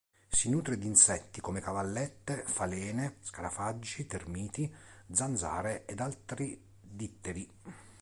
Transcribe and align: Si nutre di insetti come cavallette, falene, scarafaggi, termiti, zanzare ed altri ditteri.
Si 0.29 0.49
nutre 0.49 0.79
di 0.79 0.87
insetti 0.87 1.41
come 1.41 1.61
cavallette, 1.61 2.41
falene, 2.47 3.17
scarafaggi, 3.21 4.07
termiti, 4.07 4.67
zanzare 5.11 5.85
ed 5.85 5.99
altri 5.99 6.59
ditteri. 6.79 7.47